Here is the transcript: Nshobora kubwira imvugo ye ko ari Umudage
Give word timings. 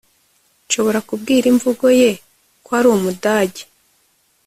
Nshobora 0.65 0.99
kubwira 1.09 1.45
imvugo 1.53 1.85
ye 1.99 2.11
ko 2.65 2.69
ari 2.77 2.87
Umudage 2.95 3.63